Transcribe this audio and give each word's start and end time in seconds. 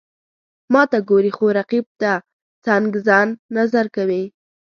ماته 0.73 0.99
ګوري، 1.09 1.31
خو 1.37 1.45
رقیب 1.57 1.85
ته 2.01 2.11
څنګزن 2.65 3.27
نظر 3.57 3.85
کوي. 3.95 4.23